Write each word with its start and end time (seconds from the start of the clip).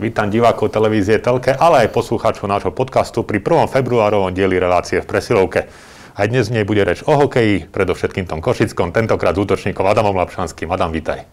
Vítam 0.00 0.32
divákov 0.32 0.72
televízie 0.72 1.20
Telke, 1.20 1.52
ale 1.52 1.84
aj 1.84 1.92
poslucháčov 1.92 2.48
nášho 2.48 2.72
podcastu 2.72 3.20
pri 3.20 3.36
1. 3.36 3.68
februárovom 3.68 4.32
dieli 4.32 4.56
relácie 4.56 4.96
v 4.96 5.04
presilovke. 5.04 5.68
Aj 6.16 6.24
dnes 6.24 6.48
nie 6.48 6.64
bude 6.64 6.80
reč 6.88 7.04
o 7.04 7.20
hokeji, 7.20 7.68
predovšetkým 7.68 8.24
tom 8.24 8.40
Košickom, 8.40 8.96
tentokrát 8.96 9.36
s 9.36 9.44
útočníkom 9.44 9.84
Adamom 9.84 10.16
Lapšanským. 10.16 10.72
Adam, 10.72 10.88
vítaj. 10.88 11.28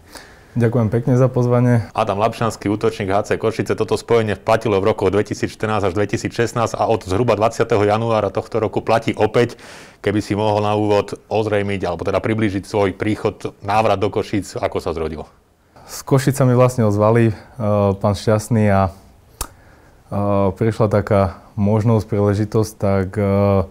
Ďakujem 0.52 0.88
pekne 0.92 1.16
za 1.16 1.32
pozvanie. 1.32 1.88
Adam 1.96 2.20
Lapšanský, 2.20 2.68
útočník 2.68 3.08
HC 3.08 3.40
Košice, 3.40 3.72
toto 3.72 3.96
spojenie 3.96 4.36
platilo 4.36 4.76
v 4.84 4.92
rokoch 4.92 5.16
2014 5.16 5.88
až 5.88 5.92
2016 5.96 6.76
a 6.76 6.84
od 6.92 7.08
zhruba 7.08 7.40
20. 7.40 7.64
januára 7.72 8.28
tohto 8.28 8.60
roku 8.60 8.84
platí 8.84 9.16
opäť. 9.16 9.56
Keby 10.04 10.20
si 10.20 10.36
mohol 10.36 10.60
na 10.60 10.76
úvod 10.76 11.16
ozrejmiť, 11.32 11.88
alebo 11.88 12.04
teda 12.04 12.20
priblížiť 12.20 12.68
svoj 12.68 12.92
príchod, 12.92 13.56
návrat 13.64 13.96
do 13.96 14.12
Košic, 14.12 14.60
ako 14.60 14.76
sa 14.76 14.92
zrodilo? 14.92 15.47
S 15.88 16.04
Košicami 16.04 16.52
vlastne 16.52 16.84
ozvali 16.84 17.32
uh, 17.32 17.96
pán 17.96 18.12
Šťastný 18.12 18.68
a 18.68 18.92
uh, 18.92 20.52
prišla 20.52 20.92
taká 20.92 21.40
možnosť, 21.56 22.04
príležitosť, 22.04 22.72
tak 22.76 23.08
uh, 23.16 23.64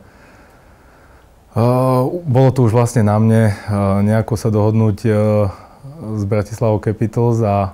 bolo 2.26 2.50
to 2.54 2.66
už 2.66 2.74
vlastne 2.74 3.02
na 3.02 3.18
mne 3.18 3.50
nejako 4.06 4.38
sa 4.38 4.54
dohodnúť 4.54 4.98
s 6.22 6.24
Bratislavou 6.30 6.78
Capitals 6.78 7.42
a, 7.42 7.74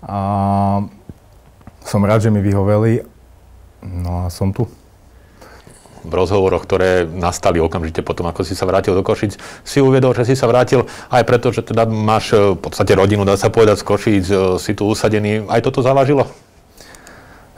a 0.00 0.20
som 1.84 2.00
rád, 2.08 2.24
že 2.24 2.32
mi 2.32 2.40
vyhoveli. 2.40 3.04
No 3.84 4.24
a 4.24 4.32
som 4.32 4.48
tu 4.56 4.64
v 6.02 6.12
rozhovoroch, 6.12 6.66
ktoré 6.66 7.06
nastali 7.06 7.62
okamžite 7.62 8.02
potom, 8.02 8.26
ako 8.26 8.42
si 8.42 8.58
sa 8.58 8.66
vrátil 8.66 8.94
do 8.94 9.06
Košic, 9.06 9.38
si 9.62 9.78
uviedol, 9.78 10.12
že 10.12 10.26
si 10.26 10.34
sa 10.34 10.50
vrátil 10.50 10.86
aj 11.08 11.22
preto, 11.22 11.54
že 11.54 11.62
teda 11.62 11.86
máš 11.86 12.34
e, 12.34 12.54
v 12.54 12.58
podstate 12.58 12.92
rodinu, 12.98 13.22
dá 13.22 13.38
sa 13.38 13.48
povedať, 13.48 13.80
z 13.80 13.84
Košic, 13.86 14.24
e, 14.28 14.36
si 14.58 14.72
tu 14.74 14.90
usadený. 14.90 15.46
Aj 15.46 15.62
toto 15.62 15.80
zavážilo? 15.80 16.26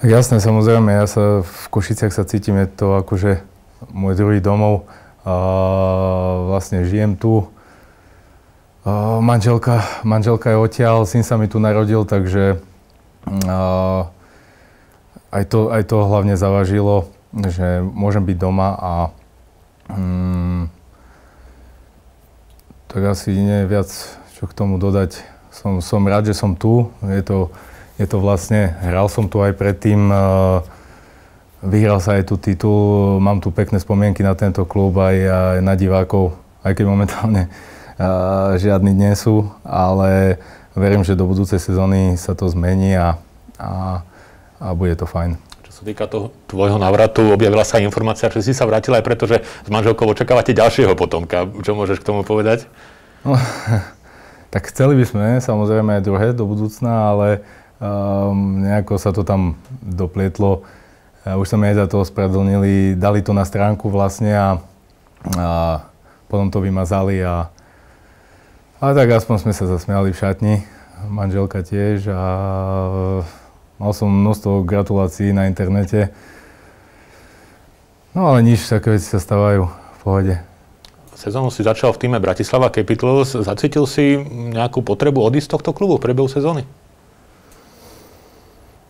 Jasné, 0.04 0.44
samozrejme. 0.44 0.92
Ja 0.92 1.08
sa 1.08 1.40
v 1.40 1.64
Košiciach 1.72 2.12
sa 2.12 2.28
cítim, 2.28 2.60
je 2.60 2.68
to 2.68 3.00
akože 3.00 3.40
môj 3.88 4.12
druhý 4.20 4.38
domov. 4.44 4.84
A 5.24 5.34
vlastne 6.52 6.84
žijem 6.84 7.16
tu. 7.16 7.48
A 8.84 9.16
manželka, 9.24 9.80
manželka 10.04 10.52
je 10.52 10.60
odtiaľ, 10.60 11.08
syn 11.08 11.24
sa 11.24 11.40
mi 11.40 11.48
tu 11.48 11.56
narodil, 11.56 12.04
takže 12.04 12.60
a 13.48 13.58
aj, 15.32 15.44
to, 15.48 15.72
aj 15.72 15.82
to 15.88 15.96
hlavne 16.04 16.36
zavažilo 16.36 17.08
že 17.42 17.82
môžem 17.82 18.22
byť 18.22 18.36
doma 18.38 18.68
a 18.78 18.92
mm, 19.90 20.62
tak 22.86 23.02
asi 23.10 23.34
nie 23.34 23.66
viac 23.66 23.90
čo 24.38 24.46
k 24.46 24.54
tomu 24.54 24.78
dodať. 24.78 25.18
Som, 25.54 25.78
som 25.78 26.02
rád, 26.06 26.26
že 26.30 26.34
som 26.34 26.58
tu. 26.58 26.90
Je 27.06 27.22
to, 27.22 27.50
je 27.98 28.06
to 28.06 28.18
vlastne, 28.18 28.74
hral 28.82 29.06
som 29.06 29.30
tu 29.30 29.38
aj 29.38 29.54
predtým, 29.54 30.10
uh, 30.10 30.62
vyhral 31.62 32.02
sa 32.02 32.18
aj 32.18 32.26
tu 32.26 32.34
titul, 32.38 33.22
mám 33.22 33.38
tu 33.38 33.54
pekné 33.54 33.78
spomienky 33.78 34.26
na 34.26 34.34
tento 34.34 34.66
klub 34.66 34.98
aj, 34.98 35.16
aj 35.16 35.58
na 35.62 35.78
divákov, 35.78 36.34
aj 36.66 36.74
keď 36.74 36.84
momentálne 36.90 37.42
uh, 37.46 38.58
žiadni 38.58 38.90
nie 38.90 39.14
sú, 39.14 39.46
ale 39.62 40.42
verím, 40.74 41.06
že 41.06 41.14
do 41.14 41.30
budúcej 41.30 41.62
sezóny 41.62 42.18
sa 42.18 42.34
to 42.34 42.50
zmení 42.50 42.98
a, 42.98 43.14
a, 43.62 44.02
a 44.58 44.66
bude 44.74 44.98
to 44.98 45.06
fajn 45.06 45.53
sa 45.74 45.82
týka 45.82 46.06
toho 46.06 46.30
tvojho 46.46 46.78
návratu, 46.78 47.34
objavila 47.34 47.66
sa 47.66 47.82
informácia, 47.82 48.30
že 48.30 48.46
si 48.46 48.52
sa 48.54 48.62
vrátil 48.62 48.94
aj 48.94 49.02
preto, 49.02 49.26
že 49.26 49.42
s 49.42 49.68
manželkou 49.68 50.06
očakávate 50.06 50.54
ďalšieho 50.54 50.94
potomka. 50.94 51.50
Čo 51.50 51.74
môžeš 51.74 51.98
k 51.98 52.06
tomu 52.06 52.22
povedať? 52.22 52.70
No, 53.26 53.34
tak 54.54 54.70
chceli 54.70 54.94
by 54.94 55.04
sme 55.04 55.26
samozrejme 55.42 55.98
aj 55.98 56.06
druhé 56.06 56.30
do 56.30 56.46
budúcna, 56.46 57.10
ale 57.10 57.28
um, 57.82 58.62
nejako 58.62 59.02
sa 59.02 59.10
to 59.10 59.26
tam 59.26 59.58
doplietlo. 59.82 60.62
Uh, 61.26 61.42
už 61.42 61.50
sme 61.50 61.74
aj 61.74 61.82
za 61.82 61.86
to 61.90 62.06
ospravedlnili, 62.06 62.94
dali 62.94 63.26
to 63.26 63.34
na 63.34 63.42
stránku 63.42 63.90
vlastne 63.90 64.30
a, 64.30 64.48
a 65.34 65.82
potom 66.30 66.54
to 66.54 66.62
vymazali 66.62 67.18
a, 67.18 67.50
a 68.78 68.94
tak 68.94 69.10
aspoň 69.10 69.42
sme 69.42 69.52
sa 69.58 69.66
zasmiali 69.66 70.14
v 70.14 70.20
šatni, 70.22 70.54
manželka 71.10 71.66
tiež 71.66 72.14
a 72.14 72.22
Mal 73.74 73.90
som 73.90 74.06
množstvo 74.06 74.62
gratulácií 74.62 75.34
na 75.34 75.50
internete. 75.50 76.14
No 78.14 78.30
ale 78.30 78.46
nič, 78.46 78.70
také 78.70 78.94
veci 78.94 79.10
sa 79.10 79.18
stávajú 79.18 79.66
v 79.66 79.98
pohode. 80.06 80.34
Sezónu 81.18 81.50
si 81.50 81.66
začal 81.66 81.90
v 81.90 82.06
týme 82.06 82.18
Bratislava 82.22 82.70
Capitals. 82.70 83.34
Zacítil 83.34 83.90
si 83.90 84.14
nejakú 84.54 84.78
potrebu 84.86 85.18
odísť 85.18 85.50
z 85.50 85.52
tohto 85.58 85.70
klubu 85.74 85.98
v 85.98 86.06
priebehu 86.06 86.30
sezóny? 86.30 86.62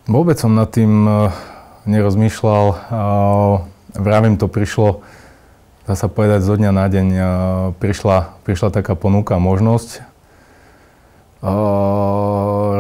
Vôbec 0.05 0.37
som 0.37 0.53
nad 0.53 0.69
tým 0.69 1.09
eh, 1.09 1.33
nerozmýšľal. 1.89 2.65
Vravím, 3.95 4.37
to 4.37 4.53
prišlo, 4.53 5.01
dá 5.89 5.95
sa 5.97 6.13
povedať, 6.13 6.45
zo 6.45 6.61
dňa 6.61 6.71
na 6.75 6.85
deň. 6.91 7.07
Prišla, 7.81 8.43
prišla 8.45 8.69
taká 8.75 8.99
ponuka, 8.99 9.41
možnosť 9.41 10.03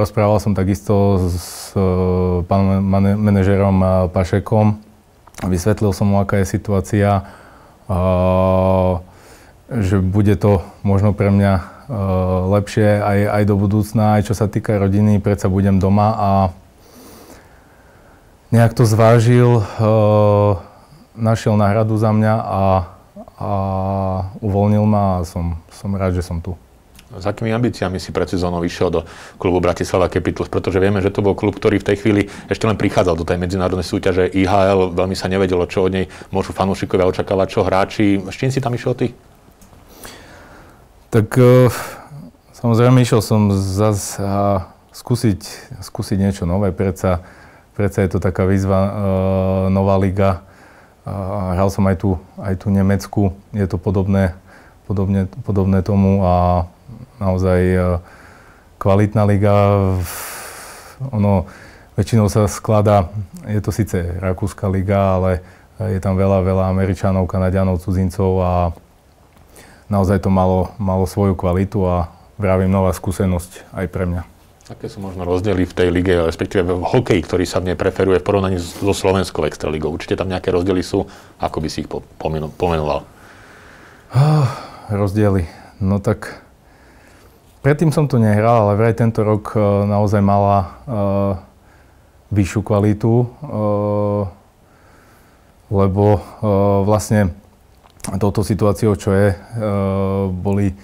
rozprával 0.05 0.37
som 0.37 0.53
takisto 0.53 1.17
s 1.33 1.73
pánom 2.45 2.85
manažerom 3.17 4.09
Pašekom. 4.13 4.77
Vysvetlil 5.49 5.97
som 5.97 6.13
mu, 6.13 6.21
aká 6.21 6.45
je 6.45 6.53
situácia, 6.61 7.25
že 9.73 9.97
bude 10.05 10.37
to 10.37 10.61
možno 10.85 11.17
pre 11.17 11.33
mňa 11.33 11.53
lepšie 12.53 13.01
aj, 13.01 13.19
aj 13.29 13.43
do 13.49 13.55
budúcna, 13.57 14.21
aj 14.21 14.29
čo 14.29 14.35
sa 14.37 14.49
týka 14.49 14.77
rodiny, 14.77 15.21
predsa 15.25 15.53
budem 15.53 15.81
doma 15.81 16.17
a 16.17 16.31
nejak 18.53 18.73
to 18.73 18.85
zvážil, 18.89 19.65
našiel 21.17 21.57
náhradu 21.57 21.97
za 22.01 22.13
mňa 22.13 22.35
a, 22.41 22.63
a 23.41 23.51
uvoľnil 24.41 24.85
ma 24.85 25.21
a 25.21 25.25
som, 25.29 25.61
som 25.73 25.93
rád, 25.97 26.17
že 26.17 26.25
som 26.25 26.41
tu. 26.41 26.57
S 27.19 27.25
akými 27.25 27.55
ambíciami 27.55 28.03
si 28.03 28.11
pred 28.11 28.27
sezónou 28.27 28.63
išiel 28.67 28.91
do 28.91 29.01
klubu 29.39 29.63
Bratislava 29.63 30.11
Capitals? 30.11 30.51
Pretože 30.51 30.83
vieme, 30.83 30.99
že 30.99 31.15
to 31.15 31.23
bol 31.23 31.39
klub, 31.39 31.55
ktorý 31.55 31.79
v 31.81 31.89
tej 31.93 31.97
chvíli 32.03 32.23
ešte 32.51 32.67
len 32.67 32.75
prichádzal 32.75 33.15
do 33.15 33.27
tej 33.27 33.39
medzinárodnej 33.39 33.87
súťaže 33.87 34.31
IHL. 34.31 34.95
Veľmi 34.95 35.15
sa 35.15 35.31
nevedelo, 35.31 35.67
čo 35.71 35.87
od 35.87 35.95
nej 35.95 36.07
môžu 36.35 36.51
fanúšikovia 36.55 37.07
očakávať, 37.09 37.47
čo 37.51 37.61
hráči. 37.63 38.19
S 38.23 38.37
čím 38.37 38.51
si 38.51 38.59
tam 38.59 38.75
išiel 38.75 38.95
ty? 38.99 39.07
Tak 41.15 41.31
uh, 41.39 41.71
samozrejme 42.59 43.03
išiel 43.03 43.23
som 43.23 43.55
zase 43.55 44.19
uh, 44.19 44.67
skúsiť, 44.91 45.41
skúsiť 45.79 46.19
niečo 46.19 46.43
nové. 46.43 46.75
Predsa, 46.75 47.23
predsa 47.79 48.03
je 48.03 48.11
to 48.11 48.19
taká 48.19 48.43
výzva, 48.47 48.81
uh, 48.83 48.93
nová 49.71 49.95
liga. 49.99 50.43
Hral 51.05 51.69
som 51.69 51.85
aj 51.85 52.01
tu, 52.01 52.17
aj 52.41 52.65
tu 52.65 52.73
Nemecku. 52.73 53.37
Je 53.53 53.69
to 53.69 53.77
podobné, 53.77 54.33
podobne, 54.89 55.29
podobné 55.45 55.85
tomu 55.85 56.25
a 56.25 56.65
naozaj 57.19 57.61
e, 57.61 57.81
kvalitná 58.79 59.23
liga. 59.29 59.55
Ono 61.11 61.47
väčšinou 61.95 62.27
sa 62.31 62.47
skladá, 62.51 63.11
je 63.47 63.61
to 63.63 63.71
síce 63.71 63.97
Rakúska 64.19 64.67
liga, 64.67 65.19
ale 65.19 65.31
je 65.79 65.99
tam 65.99 66.15
veľa, 66.15 66.43
veľa 66.43 66.65
Američanov, 66.71 67.27
Kanadianov, 67.27 67.83
cudzincov 67.83 68.33
a 68.43 68.53
naozaj 69.91 70.23
to 70.23 70.31
malo, 70.31 70.75
malo 70.79 71.07
svoju 71.07 71.35
kvalitu 71.35 71.83
a 71.87 72.11
vravím 72.39 72.71
nová 72.71 72.95
skúsenosť 72.95 73.75
aj 73.75 73.87
pre 73.91 74.07
mňa. 74.07 74.23
Aké 74.65 74.89
sú 74.89 75.05
možno 75.05 75.29
rozdiely 75.29 75.69
v 75.69 75.77
tej 75.77 75.89
lige, 75.93 76.17
respektíve 76.17 76.65
v 76.65 76.89
hokeji, 76.89 77.21
ktorý 77.21 77.45
sa 77.45 77.61
v 77.61 77.69
nej 77.69 77.77
preferuje 77.77 78.17
v 78.17 78.25
porovnaní 78.25 78.57
so 78.57 78.97
slovenskou 78.97 79.45
extraligou? 79.45 79.93
Určite 79.93 80.17
tam 80.17 80.33
nejaké 80.33 80.49
rozdiely 80.49 80.81
sú. 80.81 81.05
Ako 81.37 81.61
by 81.61 81.69
si 81.69 81.85
ich 81.85 81.91
pomenoval? 82.17 83.05
Oh, 84.17 84.49
rozdiely. 84.89 85.45
No 85.85 86.01
tak 86.01 86.44
Predtým 87.65 87.97
som 87.97 88.05
to 88.05 88.21
nehral, 88.21 88.69
ale 88.69 88.77
vraj 88.77 88.93
tento 88.93 89.25
rok 89.25 89.57
uh, 89.57 89.89
naozaj 89.89 90.21
mala 90.21 90.59
uh, 90.85 91.41
vyššiu 92.29 92.61
kvalitu, 92.61 93.25
uh, 93.25 94.29
lebo 95.73 96.21
vlastne 96.85 97.33
touto 98.21 98.45
situáciou, 98.45 98.95
čo 98.95 99.11
je, 99.17 99.33
boli 100.29 100.77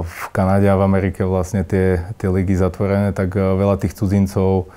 v 0.00 0.22
Kanáde 0.32 0.66
a 0.66 0.80
v 0.80 0.86
Amerike 0.88 1.22
vlastne 1.22 1.62
tie, 1.62 2.00
tie 2.18 2.26
ligy 2.32 2.56
zatvorené, 2.56 3.12
tak 3.14 3.36
veľa 3.36 3.78
tých 3.78 3.94
cudzincov 3.94 4.72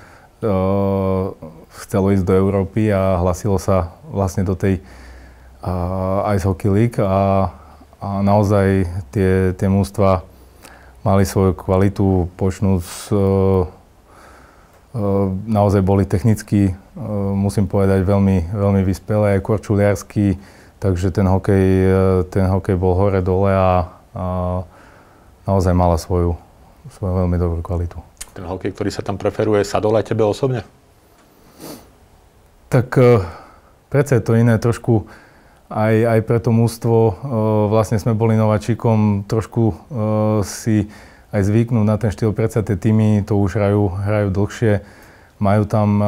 chcelo 1.74 2.07
ísť 2.12 2.28
do 2.28 2.38
Európy 2.38 2.92
a 2.92 3.18
hlasilo 3.24 3.57
sa 3.57 3.98
vlastne 4.12 4.45
do 4.45 4.54
tej 4.54 4.84
Ice 6.36 6.45
Hockey 6.45 6.69
League 6.69 7.00
a, 7.01 7.50
a 8.04 8.22
naozaj 8.22 8.86
tie, 9.10 9.56
tie 9.57 9.69
mústva 9.72 10.28
mali 11.06 11.22
svoju 11.22 11.54
kvalitu, 11.54 12.34
počnúť 12.34 12.81
s, 12.81 13.13
e, 13.13 13.16
e, 13.16 13.22
naozaj 15.46 15.86
boli 15.86 16.10
technicky, 16.10 16.74
e, 16.74 17.02
musím 17.38 17.69
povedať, 17.69 18.02
veľmi, 18.02 18.50
veľmi 18.50 18.81
vyspelé, 18.81 19.38
korčuliarsky, 19.38 20.42
takže 20.81 21.13
ten 21.13 21.30
hokej, 21.30 21.66
ten 22.34 22.50
hokej 22.50 22.74
bol 22.74 22.98
hore-dole 22.98 23.54
a, 23.54 23.94
a 24.18 24.25
naozaj 25.46 25.78
mala 25.78 26.02
svoju, 26.02 26.34
svoju 26.98 27.13
veľmi 27.22 27.38
dobrú 27.38 27.62
kvalitu. 27.62 28.01
ten 28.34 28.44
hokej, 28.44 28.74
ktorý 28.74 28.90
sa 28.90 29.06
tam 29.06 29.22
preferuje, 29.22 29.62
sadol 29.62 29.96
aj 30.01 30.10
tebe 30.10 30.25
osobne? 30.25 30.66
Tak 32.68 32.98
predsa 33.88 34.19
je 34.19 34.24
to 34.25 34.36
iné 34.36 34.60
trošku 34.60 35.08
aj, 35.69 35.95
aj 36.17 36.19
pre 36.25 36.39
to 36.41 36.51
mústvo. 36.53 36.95
Uh, 36.95 37.13
vlastne 37.69 37.97
sme 38.01 38.17
boli 38.17 38.38
nováčikom, 38.38 39.25
trošku 39.25 39.63
uh, 39.69 39.75
si 40.45 40.89
aj 41.35 41.41
zvyknúť 41.45 41.85
na 41.85 41.95
ten 42.00 42.09
štýl. 42.13 42.31
Predsa 42.31 42.63
tie 42.63 42.79
týmy 42.79 43.25
to 43.27 43.35
už 43.35 43.59
hrajú, 43.59 43.91
hrajú 43.91 44.27
dlhšie, 44.31 44.85
majú 45.35 45.67
tam 45.67 46.00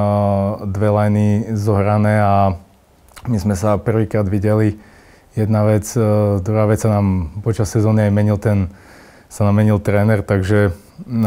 dve 0.72 0.88
liny 0.88 1.52
zohrané 1.52 2.24
a 2.24 2.56
my 3.28 3.36
sme 3.36 3.60
sa 3.60 3.76
prvýkrát 3.76 4.24
videli 4.24 4.80
jedna 5.38 5.62
vec, 5.70 5.86
e, 5.94 6.02
druhá 6.42 6.66
vec 6.66 6.82
sa 6.82 6.98
nám 6.98 7.30
počas 7.46 7.70
sezóny 7.70 8.10
aj 8.10 8.12
menil 8.12 8.42
ten, 8.42 8.74
sa 9.30 9.46
nám 9.46 9.62
menil 9.62 9.78
tréner, 9.78 10.26
takže 10.26 10.70
e, 10.70 11.22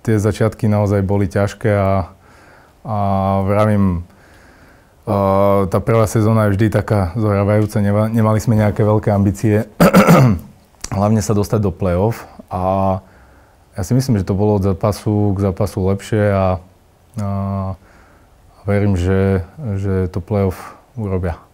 tie 0.00 0.16
začiatky 0.16 0.70
naozaj 0.72 1.04
boli 1.04 1.28
ťažké 1.28 1.68
a, 1.68 2.08
a 2.86 2.98
vravím, 3.44 3.84
e, 4.00 4.02
tá 5.70 5.78
prvá 5.78 6.10
sezóna 6.10 6.50
je 6.50 6.58
vždy 6.58 6.66
taká 6.82 7.14
zohrávajúca, 7.14 7.78
nemali 8.10 8.38
sme 8.42 8.58
nejaké 8.58 8.82
veľké 8.82 9.14
ambície, 9.14 9.70
hlavne 10.98 11.22
sa 11.22 11.30
dostať 11.30 11.62
do 11.62 11.70
play-off. 11.70 12.26
A 12.50 12.98
ja 13.78 13.82
si 13.86 13.94
myslím, 13.94 14.18
že 14.18 14.26
to 14.26 14.34
bolo 14.34 14.58
od 14.58 14.66
zápasu 14.66 15.30
k 15.38 15.46
zápasu 15.46 15.78
lepšie 15.86 16.24
a, 16.34 16.46
a 17.22 17.28
verím, 18.66 18.98
že, 18.98 19.46
že 19.78 20.10
to 20.10 20.18
play-off 20.18 20.74
urobia 20.98 21.45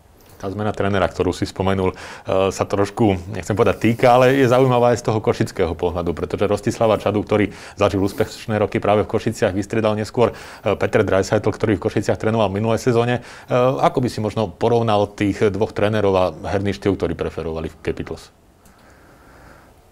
tá 0.43 0.51
zmena 0.51 0.75
trénera, 0.75 1.07
ktorú 1.07 1.31
si 1.31 1.47
spomenul, 1.47 1.95
e, 1.95 2.51
sa 2.51 2.67
trošku, 2.67 3.15
nechcem 3.31 3.55
povedať 3.55 3.79
týka, 3.79 4.19
ale 4.19 4.35
je 4.35 4.51
zaujímavá 4.51 4.91
aj 4.91 4.99
z 4.99 5.07
toho 5.07 5.23
košického 5.23 5.79
pohľadu, 5.79 6.11
pretože 6.19 6.51
Rostislava 6.51 6.99
Čadu, 6.99 7.23
ktorý 7.23 7.55
zažil 7.79 8.03
úspešné 8.03 8.59
roky 8.59 8.83
práve 8.83 9.07
v 9.07 9.11
Košiciach, 9.15 9.55
vystredal 9.55 9.95
neskôr 9.95 10.35
e, 10.35 10.75
Peter 10.75 11.07
Dreisaitel, 11.07 11.55
ktorý 11.55 11.79
v 11.79 11.87
Košiciach 11.87 12.19
trénoval 12.19 12.51
minulé 12.51 12.83
sezóne. 12.83 13.23
E, 13.47 13.55
ako 13.55 14.03
by 14.03 14.09
si 14.11 14.19
možno 14.19 14.51
porovnal 14.51 15.07
tých 15.07 15.55
dvoch 15.55 15.71
trénerov 15.71 16.15
a 16.19 16.25
herný 16.51 16.75
štýl, 16.75 16.99
ktorý 16.99 17.15
preferovali 17.15 17.71
v 17.71 17.79
Capitals? 17.79 18.35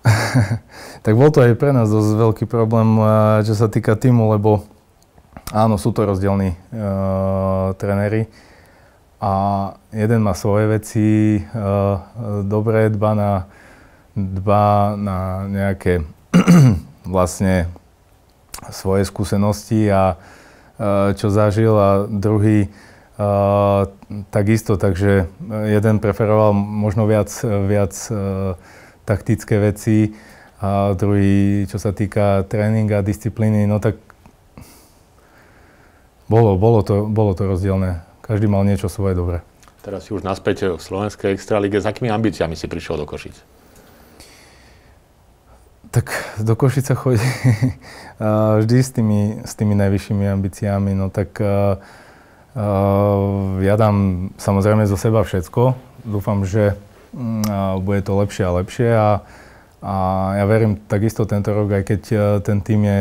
tak 1.07 1.15
bol 1.15 1.31
to 1.31 1.47
aj 1.47 1.55
pre 1.55 1.71
nás 1.71 1.87
dosť 1.87 2.11
veľký 2.19 2.45
problém, 2.51 2.99
čo 3.45 3.53
sa 3.53 3.69
týka 3.69 3.95
týmu, 3.95 4.33
lebo 4.33 4.65
áno, 5.53 5.77
sú 5.77 5.93
to 5.93 6.09
rozdielní 6.09 6.57
uh, 6.57 7.77
tréneri 7.77 8.33
a 9.21 9.33
jeden 9.93 10.25
má 10.25 10.33
svoje 10.33 10.65
veci, 10.81 11.09
uh, 11.37 12.01
dobre 12.49 12.89
dba 12.89 13.13
na, 13.13 13.33
dba 14.17 14.97
na 14.97 15.45
nejaké 15.45 16.09
vlastne 17.05 17.69
svoje 18.73 19.05
skúsenosti 19.05 19.93
a 19.93 20.17
uh, 20.17 21.13
čo 21.13 21.29
zažil 21.29 21.77
a 21.77 22.09
druhý 22.09 22.73
uh, 23.21 23.85
takisto, 24.33 24.81
takže 24.81 25.29
jeden 25.69 26.01
preferoval 26.01 26.57
možno 26.57 27.05
viac, 27.05 27.29
viac 27.45 27.93
uh, 28.09 28.57
taktické 29.05 29.61
veci 29.61 30.17
a 30.65 30.97
druhý, 30.97 31.69
čo 31.69 31.77
sa 31.77 31.93
týka 31.93 32.49
tréninga, 32.49 33.05
disciplíny, 33.05 33.69
no 33.69 33.81
tak 33.85 34.01
bolo, 36.25 36.57
bolo, 36.57 36.81
to, 36.81 37.05
bolo 37.05 37.37
to 37.37 37.45
rozdielne 37.45 38.10
každý 38.31 38.47
mal 38.47 38.63
niečo 38.63 38.87
svoje 38.87 39.19
dobré. 39.19 39.43
Teraz 39.83 40.07
si 40.07 40.15
už 40.15 40.23
naspäť 40.23 40.79
v 40.79 40.79
slovenskej 40.79 41.35
extralíge. 41.35 41.83
S 41.83 41.89
akými 41.91 42.15
ambíciami 42.15 42.55
si 42.55 42.71
prišiel 42.71 43.03
do 43.03 43.03
Košic? 43.03 43.35
Tak 45.91 46.07
do 46.39 46.55
Košica 46.55 46.95
chodí 46.95 47.19
vždy 48.63 48.79
s 48.79 48.91
tými, 48.95 49.43
s 49.43 49.59
tými 49.59 49.75
najvyššími 49.75 50.31
ambíciami. 50.31 50.95
No 50.95 51.11
tak 51.11 51.43
uh, 51.43 51.75
uh, 52.55 53.59
ja 53.67 53.75
dám 53.75 54.31
samozrejme 54.39 54.87
zo 54.87 54.95
seba 54.95 55.27
všetko. 55.27 55.75
Dúfam, 56.07 56.47
že 56.47 56.79
uh, 56.79 57.83
bude 57.83 58.07
to 58.07 58.15
lepšie 58.15 58.47
a 58.47 58.57
lepšie 58.63 58.91
a, 58.95 59.11
a 59.83 59.95
ja 60.39 60.45
verím 60.47 60.79
takisto 60.87 61.27
tento 61.27 61.51
rok, 61.51 61.83
aj 61.83 61.83
keď 61.83 62.03
uh, 62.15 62.23
ten 62.39 62.63
tým 62.63 62.87
je, 62.87 63.01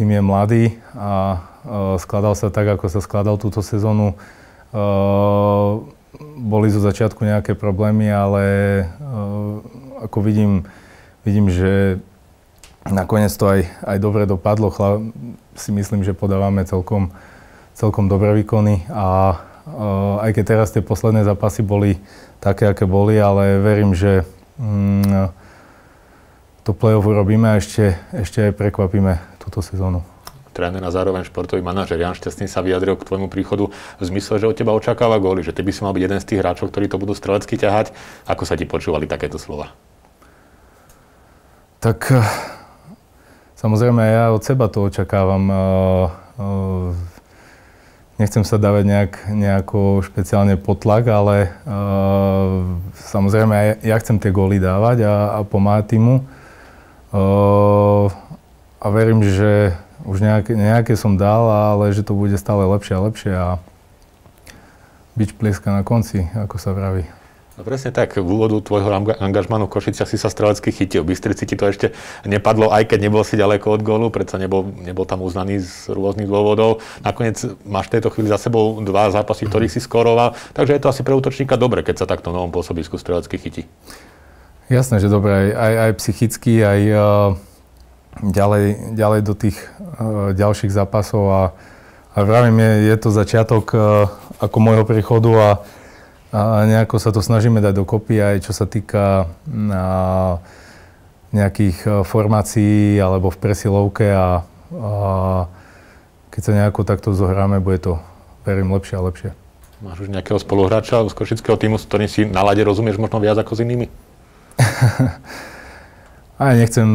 tým 0.00 0.08
je 0.16 0.20
mladý 0.24 0.64
a 0.96 1.44
uh, 1.68 2.00
skladal 2.00 2.32
sa 2.32 2.48
tak, 2.48 2.72
ako 2.72 2.88
sa 2.88 3.04
skladal 3.04 3.36
túto 3.36 3.60
sezónu 3.60 4.16
boli 6.36 6.68
zo 6.72 6.80
začiatku 6.80 7.24
nejaké 7.24 7.52
problémy, 7.56 8.08
ale 8.08 8.44
ehm, 8.86 9.64
ako 10.04 10.18
vidím, 10.20 10.52
vidím, 11.24 11.48
že 11.48 12.00
nakoniec 12.86 13.32
to 13.34 13.50
aj, 13.50 13.60
aj 13.82 13.96
dobre 13.98 14.28
dopadlo. 14.28 14.70
Chla, 14.70 15.02
si 15.56 15.72
myslím, 15.72 16.04
že 16.04 16.16
podávame 16.16 16.62
celkom, 16.68 17.10
celkom 17.74 18.06
dobré 18.06 18.36
výkony 18.36 18.84
a 18.92 19.40
ehm, 19.66 20.24
aj 20.24 20.30
keď 20.36 20.44
teraz 20.44 20.68
tie 20.72 20.84
posledné 20.84 21.24
zápasy 21.24 21.64
boli 21.64 21.98
také, 22.40 22.68
aké 22.68 22.84
boli, 22.84 23.16
ale 23.16 23.60
verím, 23.60 23.96
že 23.96 24.24
mm, 24.60 25.32
to 26.64 26.76
play-off 26.76 27.06
urobíme 27.06 27.56
a 27.56 27.58
ešte, 27.60 27.96
ešte 28.12 28.50
aj 28.50 28.58
prekvapíme 28.58 29.18
túto 29.40 29.62
sezónu 29.62 30.15
tréner 30.56 30.80
a 30.80 30.88
zároveň 30.88 31.28
športový 31.28 31.60
manažer 31.60 32.00
Jan 32.00 32.16
Šťastný 32.16 32.48
sa 32.48 32.64
vyjadril 32.64 32.96
k 32.96 33.04
tvojmu 33.04 33.28
príchodu 33.28 33.68
v 34.00 34.02
zmysle, 34.02 34.40
že 34.40 34.48
od 34.48 34.56
teba 34.56 34.72
očakáva 34.72 35.20
góly, 35.20 35.44
že 35.44 35.52
ty 35.52 35.60
by 35.60 35.68
si 35.76 35.84
mal 35.84 35.92
byť 35.92 36.04
jeden 36.08 36.20
z 36.24 36.28
tých 36.32 36.40
hráčov, 36.40 36.72
ktorí 36.72 36.88
to 36.88 36.96
budú 36.96 37.12
strelecky 37.12 37.60
ťahať. 37.60 37.92
Ako 38.24 38.48
sa 38.48 38.56
ti 38.56 38.64
počúvali 38.64 39.04
takéto 39.04 39.36
slova? 39.36 39.76
Tak 41.76 42.08
eh, 42.08 42.24
samozrejme 43.60 44.00
ja 44.00 44.24
od 44.32 44.40
seba 44.40 44.72
to 44.72 44.88
očakávam. 44.88 45.44
Eh, 45.46 45.56
eh, 46.40 46.90
nechcem 48.16 48.48
sa 48.48 48.56
dávať 48.56 48.84
nejak, 48.88 49.12
nejako 49.28 50.00
špeciálne 50.00 50.56
potlak, 50.56 51.04
ale 51.04 51.52
samozrejme 52.96 53.52
ja, 53.52 53.74
ja 53.92 53.96
chcem 54.00 54.16
tie 54.16 54.32
góly 54.32 54.56
dávať 54.56 55.04
a, 55.04 55.36
a 55.36 55.38
pomáhať 55.44 55.92
týmu. 55.92 56.24
A 58.80 58.86
verím, 58.88 59.20
že 59.20 59.76
už 60.06 60.22
nejaké, 60.22 60.54
nejaké 60.54 60.94
som 60.94 61.18
dal, 61.18 61.50
ale 61.50 61.90
že 61.90 62.06
to 62.06 62.14
bude 62.14 62.38
stále 62.38 62.62
lepšie 62.62 62.94
a 62.94 63.04
lepšie 63.04 63.32
a 63.34 63.48
byť 65.18 65.30
plieska 65.34 65.68
na 65.74 65.82
konci, 65.82 66.30
ako 66.32 66.56
sa 66.62 66.70
vraví. 66.70 67.04
No 67.56 67.64
presne 67.64 67.88
tak, 67.88 68.20
v 68.20 68.28
úvodu 68.28 68.52
tvojho 68.60 68.92
angažmanu 69.16 69.64
v 69.64 69.80
Košiciach 69.80 70.12
si 70.12 70.20
sa 70.20 70.28
strelecky 70.28 70.68
chytil. 70.68 71.00
V 71.00 71.16
Bystrici 71.16 71.48
ti 71.48 71.56
to 71.56 71.64
ešte 71.72 71.96
nepadlo, 72.28 72.68
aj 72.68 72.84
keď 72.84 73.08
nebol 73.08 73.24
si 73.24 73.40
ďaleko 73.40 73.80
od 73.80 73.80
gólu, 73.80 74.12
predsa 74.12 74.36
nebol, 74.36 74.68
nebol 74.84 75.08
tam 75.08 75.24
uznaný 75.24 75.64
z 75.64 75.88
rôznych 75.88 76.28
dôvodov. 76.28 76.84
Nakoniec 77.00 77.40
máš 77.64 77.88
v 77.88 77.96
tejto 77.96 78.12
chvíli 78.12 78.28
za 78.28 78.36
sebou 78.36 78.76
dva 78.84 79.08
zápasy, 79.08 79.48
ktorých 79.48 79.72
si 79.72 79.80
skoroval, 79.80 80.36
takže 80.52 80.76
je 80.76 80.82
to 80.84 80.92
asi 80.92 81.00
pre 81.00 81.16
útočníka 81.16 81.56
dobre, 81.56 81.80
keď 81.80 82.04
sa 82.04 82.06
takto 82.06 82.28
novom 82.28 82.52
pôsobisku 82.52 83.00
strelecky 83.00 83.40
chytí. 83.40 83.64
Jasné, 84.68 85.00
že 85.00 85.08
dobre, 85.08 85.32
aj, 85.32 85.48
aj, 85.56 85.74
aj 85.80 85.92
psychicky, 85.96 86.60
aj 86.60 86.80
uh, 86.92 87.00
ďalej, 88.22 88.96
ďalej 88.96 89.20
do 89.24 89.34
tých 89.36 89.56
uh, 90.00 90.32
ďalších 90.32 90.72
zápasov 90.72 91.24
a, 91.28 91.42
a 92.12 92.18
vravím, 92.24 92.60
je, 92.60 92.72
je 92.92 92.96
to 92.96 93.10
začiatok 93.12 93.64
uh, 93.76 94.08
ako 94.40 94.56
môjho 94.60 94.84
príchodu 94.88 95.30
a, 95.36 95.50
a 96.32 96.40
nejako 96.64 96.96
sa 97.00 97.12
to 97.12 97.20
snažíme 97.20 97.60
dať 97.60 97.74
dokopy 97.76 98.20
aj 98.20 98.36
čo 98.48 98.52
sa 98.56 98.64
týka 98.64 99.28
uh, 99.28 100.40
nejakých 101.32 101.78
uh, 101.84 101.92
formácií 102.04 102.96
alebo 102.96 103.28
v 103.28 103.40
presilovke 103.40 104.08
a, 104.12 104.44
a 104.72 104.92
keď 106.36 106.40
sa 106.44 106.52
nejako 106.52 106.84
takto 106.84 107.16
zohráme, 107.16 107.64
bude 107.64 107.80
to, 107.80 107.92
verím, 108.44 108.68
lepšie 108.76 109.00
a 109.00 109.02
lepšie. 109.08 109.30
Máš 109.80 110.04
už 110.04 110.12
nejakého 110.12 110.36
spoluhráča 110.36 111.00
z 111.08 111.16
košického 111.16 111.56
týmu, 111.56 111.80
s 111.80 111.88
ktorým 111.88 112.12
si 112.12 112.28
na 112.28 112.44
lade 112.44 112.60
rozumieš 112.60 113.00
možno 113.00 113.24
viac 113.24 113.40
ako 113.40 113.56
s 113.56 113.64
inými? 113.64 113.88
A 116.36 116.52
nechcem, 116.52 116.88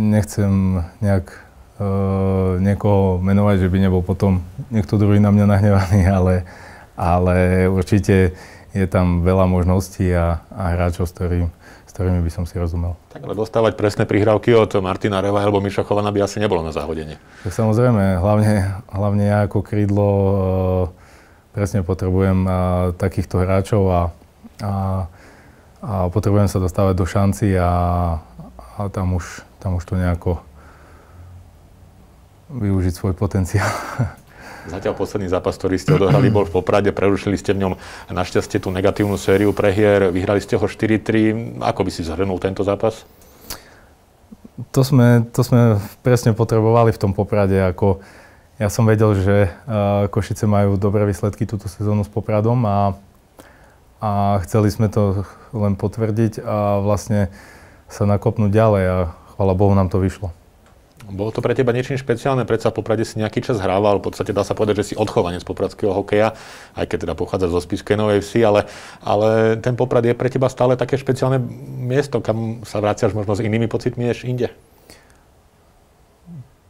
nechcem 0.00 0.80
nejak 1.04 1.28
uh, 1.28 2.56
niekoho 2.56 3.20
menovať, 3.20 3.68
že 3.68 3.68
by 3.68 3.78
nebol 3.84 4.00
potom 4.00 4.40
niekto 4.72 4.96
druhý 4.96 5.20
na 5.20 5.28
mňa 5.28 5.44
nahnevaný, 5.44 6.00
ale, 6.18 6.34
ale 6.96 7.68
určite 7.68 8.32
je 8.72 8.86
tam 8.88 9.20
veľa 9.20 9.44
možností 9.44 10.08
a, 10.16 10.40
a 10.48 10.72
hráčov, 10.72 11.04
s, 11.04 11.12
ktorým, 11.12 11.52
s 11.84 11.90
ktorými 11.92 12.24
by 12.24 12.30
som 12.32 12.48
si 12.48 12.56
rozumel. 12.56 12.96
Tak 13.12 13.28
ale 13.28 13.36
dostávať 13.36 13.76
presné 13.76 14.08
prihrávky 14.08 14.56
od 14.56 14.72
Martina 14.80 15.20
Reva 15.20 15.44
alebo 15.44 15.60
Miša 15.60 15.84
Chovana 15.84 16.08
by 16.08 16.24
asi 16.24 16.40
nebolo 16.40 16.64
na 16.64 16.72
záhodenie. 16.72 17.20
Tak 17.44 17.52
samozrejme, 17.52 18.24
hlavne, 18.24 18.72
hlavne 18.88 19.24
ja 19.28 19.44
ako 19.44 19.68
krídlo 19.68 20.08
uh, 20.08 20.32
presne 21.52 21.84
potrebujem 21.84 22.40
uh, 22.48 22.52
takýchto 22.96 23.36
hráčov 23.36 23.82
a, 23.84 24.00
a, 24.64 24.72
a 25.84 25.92
potrebujem 26.08 26.48
sa 26.48 26.56
dostávať 26.56 26.94
do 26.96 27.04
šanci 27.04 27.52
a, 27.52 27.68
a 28.78 28.86
tam 28.88 29.18
už, 29.18 29.42
tam 29.58 29.76
už 29.76 29.84
to 29.84 29.98
nejako 29.98 30.38
využiť 32.54 32.94
svoj 32.94 33.12
potenciál. 33.18 33.68
Zatiaľ 34.72 34.94
posledný 34.94 35.26
zápas, 35.32 35.56
ktorý 35.56 35.80
ste 35.80 35.96
odohrali, 35.96 36.30
bol 36.30 36.46
v 36.46 36.60
Poprade, 36.60 36.94
prerušili 36.94 37.34
ste 37.40 37.56
v 37.56 37.66
ňom 37.66 37.72
našťastie 38.12 38.62
tú 38.62 38.70
negatívnu 38.70 39.18
sériu 39.18 39.50
prehier, 39.50 40.12
vyhrali 40.12 40.38
ste 40.38 40.60
ho 40.60 40.64
4-3. 40.64 41.58
Ako 41.60 41.82
by 41.82 41.90
si 41.90 42.04
zhrnul 42.04 42.36
tento 42.38 42.62
zápas? 42.62 43.02
to 44.74 44.82
sme, 44.82 45.22
to 45.30 45.40
sme 45.46 45.78
presne 46.02 46.34
potrebovali 46.34 46.90
v 46.90 47.00
tom 47.00 47.12
Poprade. 47.14 47.54
Ako 47.54 48.02
ja 48.58 48.66
som 48.66 48.84
vedel, 48.90 49.14
že 49.14 49.36
uh, 49.46 50.10
Košice 50.10 50.50
majú 50.50 50.74
dobré 50.74 51.06
výsledky 51.06 51.46
túto 51.46 51.70
sezónu 51.70 52.02
s 52.02 52.10
Popradom 52.10 52.58
a, 52.66 52.98
a 54.02 54.42
chceli 54.42 54.74
sme 54.74 54.90
to 54.90 55.22
len 55.54 55.78
potvrdiť 55.78 56.42
a 56.42 56.82
vlastne 56.82 57.30
sa 57.88 58.04
nakopnúť 58.04 58.52
ďalej 58.52 58.84
a 58.84 58.96
chvala 59.34 59.52
Bohu 59.56 59.72
nám 59.72 59.88
to 59.88 59.98
vyšlo. 59.98 60.30
Bolo 61.08 61.32
to 61.32 61.40
pre 61.40 61.56
teba 61.56 61.72
niečím 61.72 61.96
špeciálne? 61.96 62.44
Predsa 62.44 62.68
Poprade 62.68 63.00
si 63.00 63.16
nejaký 63.16 63.40
čas 63.40 63.56
hrával, 63.64 63.96
v 63.96 64.12
podstate 64.12 64.36
dá 64.36 64.44
sa 64.44 64.52
povedať, 64.52 64.84
že 64.84 64.86
si 64.92 64.94
odchovanec 64.94 65.40
popradského 65.40 65.96
hokeja, 65.96 66.36
aj 66.76 66.84
keď 66.84 67.08
teda 67.08 67.14
pochádza 67.16 67.48
zo 67.48 67.64
Spiskej 67.64 67.96
Novej 67.96 68.20
Vsi, 68.20 68.44
ale, 68.44 68.68
ale 69.00 69.56
ten 69.56 69.72
Poprad 69.72 70.04
je 70.04 70.12
pre 70.12 70.28
teba 70.28 70.52
stále 70.52 70.76
také 70.76 71.00
špeciálne 71.00 71.40
miesto, 71.80 72.20
kam 72.20 72.60
sa 72.68 72.84
vraciaš 72.84 73.16
možno 73.16 73.32
s 73.32 73.40
inými 73.40 73.72
pocitmi 73.72 74.04
než 74.04 74.28
inde. 74.28 74.52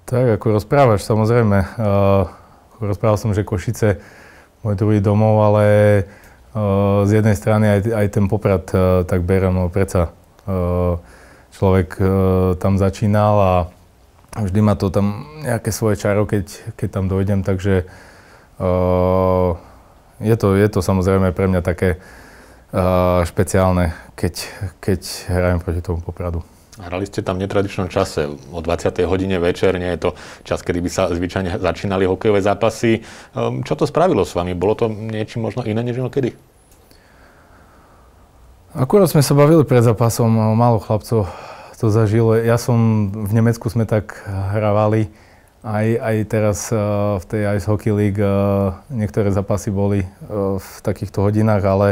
Tak, 0.07 0.39
ako 0.39 0.63
rozprávaš, 0.63 1.03
samozrejme. 1.03 1.59
Uh, 1.75 2.31
rozprával 2.79 3.19
som, 3.19 3.35
že 3.35 3.43
Košice 3.43 3.99
môj 4.63 4.79
druhý 4.79 5.03
domov, 5.03 5.43
ale 5.51 5.65
uh, 6.55 7.03
z 7.11 7.21
jednej 7.21 7.35
strany 7.35 7.67
aj, 7.75 7.81
aj 7.91 8.07
ten 8.07 8.31
Poprad 8.31 8.71
uh, 8.71 9.03
tak 9.03 9.27
berem, 9.27 9.51
no 9.51 9.67
predsa 9.67 10.15
človek 11.53 11.89
uh, 12.01 12.09
tam 12.57 12.81
začínal 12.81 13.35
a 13.39 13.53
vždy 14.39 14.61
má 14.65 14.75
to 14.79 14.89
tam 14.89 15.29
nejaké 15.45 15.73
svoje 15.75 16.01
čaro, 16.01 16.25
keď, 16.25 16.75
keď 16.79 16.89
tam 16.89 17.05
dojdem, 17.11 17.45
takže 17.45 17.85
uh, 18.63 19.59
je, 20.23 20.37
to, 20.39 20.57
je 20.57 20.69
to 20.71 20.81
samozrejme 20.81 21.33
pre 21.37 21.47
mňa 21.47 21.63
také 21.63 22.01
špeciálne, 23.25 23.97
keď, 24.13 24.35
keď 24.77 25.01
hrajem 25.33 25.61
proti 25.65 25.81
tomu 25.81 26.05
Popradu. 26.05 26.45
Hrali 26.79 27.11
ste 27.11 27.27
tam 27.27 27.41
v 27.41 27.49
netradičnom 27.49 27.91
čase, 27.91 28.29
o 28.29 28.61
20. 28.63 29.03
hodine 29.03 29.43
večer, 29.43 29.75
nie 29.81 29.91
je 29.99 30.05
to 30.05 30.11
čas, 30.47 30.63
kedy 30.63 30.79
by 30.79 30.91
sa 30.93 31.11
zvyčajne 31.11 31.59
začínali 31.59 32.07
hokejové 32.07 32.39
zápasy. 32.39 33.03
Um, 33.35 33.67
čo 33.67 33.75
to 33.75 33.83
spravilo 33.83 34.23
s 34.23 34.37
vami? 34.39 34.55
Bolo 34.55 34.79
to 34.79 34.87
niečím 34.87 35.43
možno 35.43 35.67
iné 35.67 35.83
než 35.83 35.99
inokedy? 35.99 36.39
Akurát 38.77 39.09
sme 39.09 39.25
sa 39.25 39.33
bavili 39.33 39.65
pred 39.65 39.81
zápasom, 39.81 40.29
málo 40.29 40.77
chlapcov 40.77 41.25
to 41.79 41.95
zažilo. 41.95 42.35
Ja 42.35 42.59
som, 42.59 43.09
v 43.15 43.33
Nemecku 43.33 43.71
sme 43.71 43.87
tak 43.87 44.19
hrávali, 44.27 45.09
aj, 45.63 45.87
aj 45.97 46.17
teraz 46.27 46.59
uh, 46.75 47.17
v 47.23 47.25
tej 47.25 47.43
Ice 47.55 47.67
Hockey 47.71 47.95
League 47.95 48.19
uh, 48.19 48.75
niektoré 48.91 49.31
zápasy 49.31 49.71
boli 49.71 50.03
uh, 50.03 50.59
v 50.59 50.71
takýchto 50.83 51.23
hodinách, 51.23 51.63
ale 51.65 51.89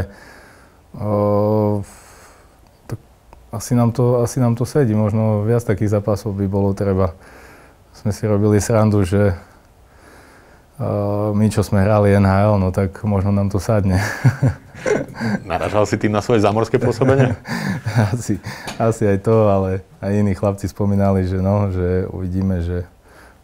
tak 2.85 2.99
asi, 3.53 3.73
nám 3.77 3.95
to, 3.95 4.21
asi 4.21 4.37
nám 4.43 4.59
to 4.59 4.67
sedí. 4.67 4.91
Možno 4.91 5.47
viac 5.47 5.63
takých 5.63 5.97
zápasov 5.97 6.35
by 6.35 6.45
bolo 6.45 6.77
treba. 6.77 7.15
Sme 7.95 8.11
si 8.11 8.25
robili 8.25 8.57
srandu, 8.61 9.05
že 9.05 9.33
my, 11.33 11.45
čo 11.49 11.61
sme 11.61 11.81
hrali 11.85 12.17
NHL, 12.17 12.57
no 12.57 12.73
tak 12.73 12.97
možno 13.05 13.29
nám 13.29 13.49
to 13.53 13.61
sadne. 13.61 14.01
Naražal 15.43 15.85
si 15.89 15.97
tým 15.97 16.13
na 16.13 16.21
svoje 16.21 16.45
zamorské 16.45 16.77
pôsobenie? 16.77 17.33
asi, 18.13 18.37
asi 18.77 19.03
aj 19.07 19.25
to, 19.25 19.35
ale 19.49 19.81
aj 19.99 20.11
iní 20.13 20.37
chlapci 20.37 20.69
spomínali, 20.69 21.25
že 21.25 21.41
no, 21.41 21.73
že 21.73 22.05
uvidíme, 22.11 22.61
že 22.61 22.85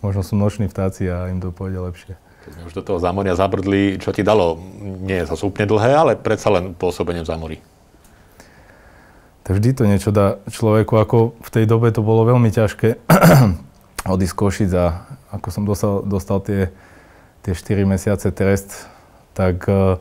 možno 0.03 0.21
sú 0.21 0.37
noční 0.37 0.69
vtáci 0.69 1.09
a 1.09 1.31
im 1.31 1.41
to 1.41 1.49
pôjde 1.49 1.79
lepšie. 1.79 2.13
Keď 2.43 2.51
sme 2.59 2.67
už 2.67 2.75
do 2.75 2.83
toho 2.83 2.99
zamoria 2.99 3.39
zabrdli, 3.39 3.97
čo 4.03 4.11
ti 4.11 4.19
dalo? 4.19 4.59
Nie 4.99 5.23
je 5.23 5.31
to 5.31 5.47
úplne 5.47 5.71
dlhé, 5.71 5.91
ale 5.95 6.11
predsa 6.19 6.51
len 6.51 6.75
pôsobenie 6.75 7.23
v 7.23 7.31
zamori. 7.31 7.57
Tak 9.43 9.59
vždy 9.59 9.69
to 9.75 9.83
niečo 9.87 10.11
dá 10.11 10.39
človeku, 10.47 10.95
ako 10.95 11.35
v 11.39 11.49
tej 11.51 11.65
dobe 11.67 11.91
to 11.91 12.03
bolo 12.03 12.27
veľmi 12.27 12.51
ťažké 12.51 12.99
odísť 14.13 14.35
Košic 14.35 14.71
a 14.75 15.07
ako 15.31 15.47
som 15.51 15.63
dostal, 15.63 16.03
dostal 16.03 16.39
tie, 16.43 16.71
tie 17.43 17.55
4 17.55 17.87
mesiace 17.87 18.27
trest, 18.31 18.87
tak 19.35 19.63
uh, 19.67 19.99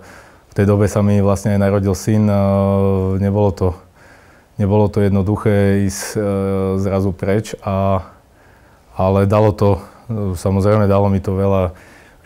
v 0.52 0.56
tej 0.60 0.68
dobe 0.68 0.84
sa 0.84 1.00
mi 1.00 1.16
vlastne 1.24 1.56
aj 1.56 1.64
narodil 1.64 1.96
syn. 1.96 2.28
Nebolo 3.16 3.50
to, 3.56 3.68
nebolo 4.60 4.84
to 4.92 5.00
jednoduché 5.00 5.88
ísť 5.88 6.02
e, 6.12 6.18
zrazu 6.76 7.16
preč, 7.16 7.56
a, 7.64 8.04
ale 8.92 9.24
dalo 9.24 9.56
to, 9.56 9.80
samozrejme 10.36 10.84
dalo 10.84 11.08
mi 11.08 11.24
to 11.24 11.32
veľa. 11.32 11.72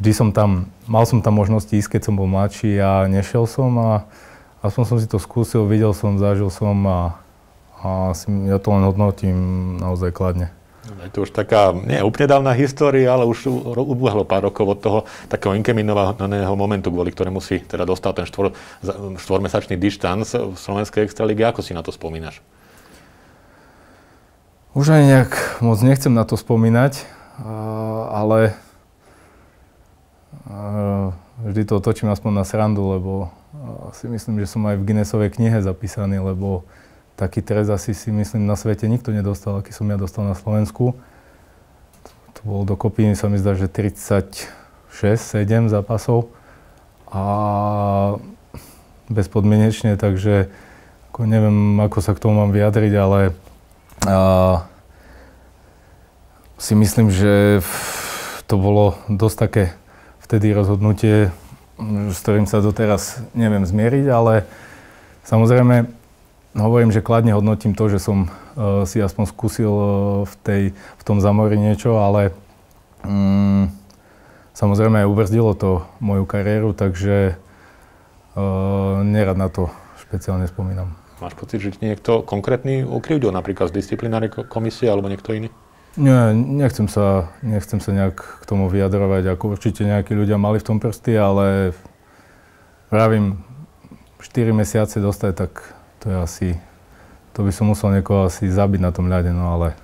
Vždy 0.03 0.11
som 0.11 0.29
tam, 0.35 0.75
mal 0.91 1.07
som 1.07 1.23
tam 1.23 1.39
možnosti 1.39 1.71
ísť, 1.71 1.97
keď 1.97 2.03
som 2.11 2.19
bol 2.19 2.27
mladší 2.27 2.75
a 2.83 3.07
nešiel 3.07 3.47
som 3.47 3.71
a 3.79 3.91
aspoň 4.59 4.83
som 4.91 4.99
si 4.99 5.07
to 5.07 5.23
skúsil, 5.23 5.71
videl 5.71 5.95
som, 5.95 6.19
zažil 6.19 6.51
som 6.51 6.75
a, 6.83 7.01
a 7.79 8.11
si, 8.11 8.27
ja 8.51 8.59
to 8.59 8.75
len 8.75 8.83
hodnotím 8.91 9.39
naozaj 9.79 10.11
kladne. 10.11 10.51
Je 10.87 11.11
to 11.11 11.27
už 11.27 11.35
taká, 11.35 11.75
nie 11.75 11.99
úplne 11.99 12.31
dávna 12.31 12.55
história, 12.55 13.11
ale 13.11 13.27
už 13.27 13.51
ubehlo 13.75 14.23
pár 14.23 14.47
rokov 14.47 14.67
od 14.67 14.79
toho 14.79 14.99
takého 15.27 15.59
inkriminovaného 15.59 16.55
momentu, 16.55 16.95
kvôli 16.95 17.11
ktorému 17.11 17.43
si 17.43 17.59
teda 17.59 17.83
dostal 17.83 18.15
ten 18.15 18.23
štvor, 18.23 18.55
štvormesačný 19.19 19.75
dištanc 19.75 20.31
v 20.31 20.55
Slovenskej 20.55 21.03
extralíge. 21.03 21.43
Ako 21.43 21.67
si 21.67 21.75
na 21.75 21.83
to 21.83 21.91
spomínaš? 21.91 22.39
Už 24.79 24.95
ani 24.95 25.11
nejak 25.11 25.59
moc 25.65 25.81
nechcem 25.83 26.15
na 26.15 26.23
to 26.23 26.39
spomínať, 26.39 27.03
ale 28.13 28.55
vždy 31.43 31.63
to 31.67 31.83
otočím 31.83 32.15
aspoň 32.15 32.31
na 32.31 32.45
srandu, 32.47 32.95
lebo 32.95 33.35
si 33.97 34.07
myslím, 34.07 34.39
že 34.39 34.47
som 34.47 34.63
aj 34.69 34.79
v 34.79 34.87
Guinnessovej 34.87 35.35
knihe 35.35 35.59
zapísaný, 35.65 36.23
lebo 36.23 36.63
taký 37.17 37.41
trest 37.41 37.73
asi 37.73 37.97
si 37.97 38.13
myslím 38.13 38.45
na 38.45 38.55
svete 38.55 38.85
nikto 38.87 39.09
nedostal, 39.11 39.59
aký 39.59 39.73
som 39.73 39.89
ja 39.89 39.97
dostal 39.97 40.29
na 40.29 40.37
Slovensku. 40.37 40.93
To 42.37 42.41
bolo 42.45 42.69
dokopy, 42.69 43.17
sa 43.17 43.33
mi 43.33 43.41
zdá, 43.41 43.57
že 43.57 43.73
36, 43.73 44.53
7 44.93 45.73
zápasov 45.73 46.29
a 47.09 47.25
bezpodmienečne, 49.09 49.97
takže 49.97 50.53
ako 51.11 51.25
neviem, 51.25 51.81
ako 51.81 51.99
sa 52.05 52.13
k 52.13 52.21
tomu 52.21 52.45
mám 52.45 52.53
vyjadriť, 52.53 52.93
ale 53.01 53.33
a, 54.05 54.69
si 56.61 56.77
myslím, 56.77 57.09
že 57.09 57.65
to 58.45 58.61
bolo 58.61 59.01
dosť 59.09 59.37
také 59.41 59.65
vtedy 60.21 60.53
rozhodnutie, 60.53 61.33
s 62.13 62.17
ktorým 62.21 62.45
sa 62.45 62.61
doteraz 62.61 63.25
neviem 63.33 63.65
zmieriť, 63.65 64.07
ale 64.13 64.45
samozrejme 65.25 65.89
hovorím, 66.57 66.91
že 66.91 67.05
kladne 67.05 67.37
hodnotím 67.37 67.77
to, 67.77 67.93
že 67.93 68.01
som 68.01 68.27
uh, 68.27 68.83
si 68.89 68.99
aspoň 68.99 69.25
skúsil 69.29 69.73
uh, 69.73 69.89
v, 70.25 70.35
tej, 70.43 70.63
v 70.73 71.03
tom 71.05 71.21
zamori 71.21 71.61
niečo, 71.61 72.01
ale 72.01 72.33
um, 73.05 73.69
samozrejme 74.57 75.05
aj 75.05 75.11
ubrzdilo 75.11 75.53
to 75.53 75.85
moju 76.01 76.25
kariéru, 76.25 76.73
takže 76.73 77.37
uh, 78.35 79.05
nerad 79.05 79.37
na 79.37 79.53
to 79.53 79.69
špeciálne 80.01 80.49
spomínam. 80.49 80.97
Máš 81.21 81.33
pocit, 81.33 81.65
že 81.65 81.77
niekto 81.81 82.21
konkrétny 82.21 82.85
ukrivdil, 82.85 83.33
napríklad 83.33 83.73
z 83.73 83.81
disciplinárnej 83.81 84.29
komisie 84.53 84.89
alebo 84.93 85.09
niekto 85.09 85.33
iný? 85.33 85.49
Nie, 85.97 86.37
nechcem 86.37 86.93
sa, 86.93 87.33
nechcem 87.41 87.81
sa 87.81 87.89
nejak 87.89 88.21
k 88.21 88.45
tomu 88.45 88.69
vyjadrovať, 88.69 89.33
ako 89.33 89.57
určite 89.57 89.89
nejakí 89.89 90.13
ľudia 90.13 90.37
mali 90.37 90.61
v 90.61 90.69
tom 90.69 90.77
prsty, 90.77 91.17
ale 91.17 91.73
vravím, 92.93 93.41
4 94.21 94.53
mesiace 94.53 95.01
dostať, 95.01 95.33
tak 95.33 95.76
to 96.07 96.15
je 96.15 96.19
asi, 96.23 96.49
to 97.35 97.43
by 97.43 97.51
som 97.51 97.67
musel 97.67 97.91
niekoho 97.91 98.31
asi 98.31 98.47
zabiť 98.47 98.79
na 98.79 98.95
tom 98.95 99.11
ľade, 99.11 99.35
no 99.35 99.59
ale 99.59 99.75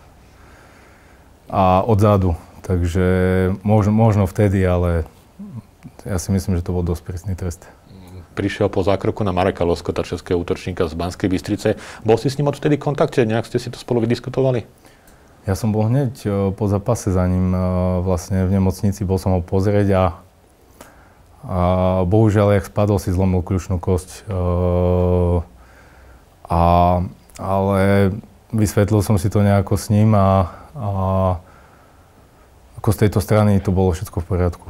a 1.50 1.82
odzadu. 1.82 2.38
Takže 2.62 3.04
možno, 3.66 3.90
možno 3.90 4.24
vtedy, 4.30 4.62
ale 4.62 5.02
ja 6.06 6.16
si 6.22 6.30
myslím, 6.30 6.54
že 6.54 6.62
to 6.62 6.70
bol 6.70 6.86
dosť 6.86 7.02
prísny 7.02 7.34
trest. 7.34 7.66
Prišiel 8.38 8.70
po 8.72 8.80
zákroku 8.80 9.20
na 9.26 9.34
Mareka 9.34 9.66
Loskota, 9.66 10.06
českého 10.06 10.40
útočníka 10.40 10.88
z 10.88 10.94
Banskej 10.94 11.28
Bystrice. 11.28 11.68
Bol 12.06 12.16
si 12.16 12.32
s 12.32 12.38
ním 12.40 12.48
odtedy 12.48 12.80
v 12.80 12.86
kontakte? 12.86 13.26
Nejak 13.28 13.44
ste 13.44 13.58
si 13.58 13.68
to 13.68 13.76
spolu 13.76 14.00
vydiskutovali? 14.06 14.64
Ja 15.42 15.58
som 15.58 15.74
bol 15.74 15.90
hneď 15.90 16.14
e, 16.22 16.28
po 16.54 16.70
zápase 16.70 17.10
za 17.10 17.26
ním 17.26 17.50
e, 17.50 17.58
vlastne 18.06 18.46
v 18.46 18.54
nemocnici, 18.56 19.02
bol 19.02 19.18
som 19.18 19.34
ho 19.34 19.42
pozrieť 19.42 19.88
a, 19.90 20.04
a 21.44 21.60
bohužiaľ, 22.06 22.62
jak 22.62 22.70
spadol, 22.70 23.02
si 23.02 23.10
zlomil 23.10 23.42
kľúčnú 23.42 23.82
kosť. 23.82 24.22
E, 24.22 25.51
a, 26.52 26.58
ale 27.40 28.12
vysvetlil 28.52 29.00
som 29.00 29.16
si 29.16 29.32
to 29.32 29.40
nejako 29.40 29.80
s 29.80 29.88
ním 29.88 30.12
a, 30.12 30.52
a 30.76 30.88
ako 32.76 32.88
z 32.92 33.00
tejto 33.08 33.24
strany 33.24 33.56
to 33.64 33.72
bolo 33.72 33.96
všetko 33.96 34.20
v 34.20 34.28
poriadku. 34.28 34.68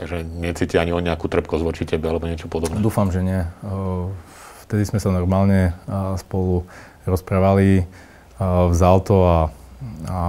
Takže 0.00 0.24
necíti 0.24 0.80
ani 0.80 0.96
o 0.96 1.00
nejakú 1.04 1.28
trpkosť 1.28 1.60
voči 1.60 1.84
tebe 1.84 2.08
alebo 2.08 2.24
niečo 2.24 2.48
podobné? 2.48 2.80
Dúfam, 2.80 3.12
že 3.12 3.20
nie. 3.20 3.44
Vtedy 4.64 4.88
sme 4.88 4.96
sa 4.96 5.12
normálne 5.12 5.76
spolu 6.16 6.64
rozprávali, 7.04 7.84
vzal 8.40 9.04
to 9.04 9.16
a, 9.28 9.38
a 10.08 10.20